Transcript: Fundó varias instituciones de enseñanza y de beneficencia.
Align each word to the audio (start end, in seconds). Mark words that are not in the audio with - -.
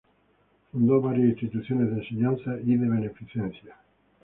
Fundó 0.71 0.99
varias 0.99 1.27
instituciones 1.29 1.91
de 1.91 2.01
enseñanza 2.01 2.55
y 2.65 2.75
de 2.75 2.89
beneficencia. 2.89 3.75